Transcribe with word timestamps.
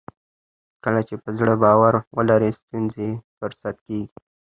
کله 0.83 1.01
چې 1.07 1.15
په 1.23 1.29
زړه 1.39 1.53
باور 1.63 1.93
ولرو 2.17 2.49
ستونزې 2.59 3.09
فرصت 3.37 3.75
کیږي. 3.85 4.15